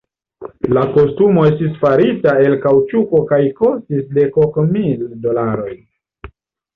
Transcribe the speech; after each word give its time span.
La 0.75 0.83
kostumo 0.93 1.41
estis 1.49 1.75
farita 1.83 2.33
el 2.45 2.55
kaŭĉuko 2.63 3.21
kaj 3.33 3.39
kostis 3.59 4.07
dek 4.17 4.39
ok 4.45 4.57
mil 4.71 5.05
dolaroj. 5.27 5.75